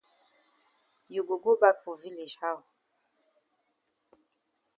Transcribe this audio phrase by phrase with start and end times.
[1.13, 2.63] You go go bak for village how?